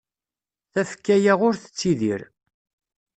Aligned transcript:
Tafekka-a 0.73 1.33
ur 1.47 1.55
teddir. 1.59 2.21